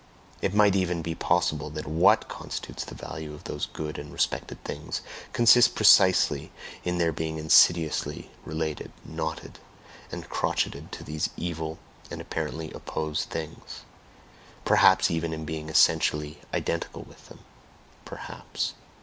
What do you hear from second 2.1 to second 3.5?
constitutes the value of